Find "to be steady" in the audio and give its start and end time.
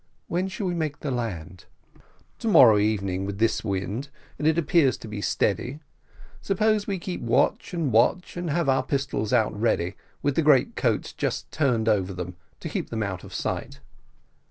4.97-5.79